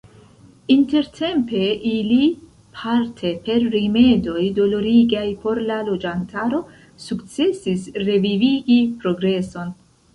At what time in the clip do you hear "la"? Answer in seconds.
5.71-5.81